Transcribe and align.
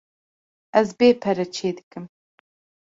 Ez 0.79 0.89
bê 0.97 1.09
pere 1.21 1.45
çê 1.55 1.69
dikim. 1.77 2.05